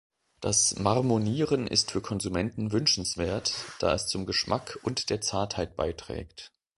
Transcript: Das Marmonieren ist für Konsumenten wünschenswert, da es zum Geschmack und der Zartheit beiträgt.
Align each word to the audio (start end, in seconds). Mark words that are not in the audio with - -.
Das 0.39 0.79
Marmonieren 0.79 1.67
ist 1.67 1.91
für 1.91 2.01
Konsumenten 2.01 2.71
wünschenswert, 2.71 3.53
da 3.77 3.93
es 3.93 4.07
zum 4.07 4.25
Geschmack 4.25 4.79
und 4.81 5.11
der 5.11 5.21
Zartheit 5.21 5.75
beiträgt. 5.75 6.51